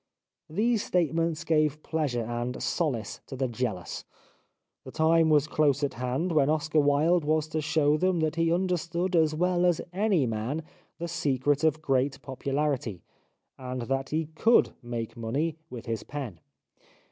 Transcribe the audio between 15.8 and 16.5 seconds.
his pen.